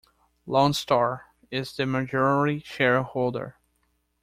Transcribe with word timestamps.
Lone 0.47 0.73
Star 0.73 1.27
is 1.51 1.73
the 1.75 1.85
majority 1.85 2.57
shareholder. 2.65 3.59